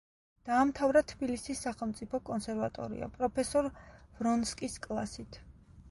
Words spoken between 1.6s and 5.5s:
სახელმწიფო კონსერვატორია, პროფესორ ვრონსკის კლასით.